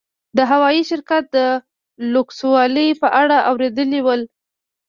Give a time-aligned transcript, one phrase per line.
[0.37, 1.37] د هوايي شرکت د
[2.13, 4.21] لوکسوالي په اړه اورېدلي ول.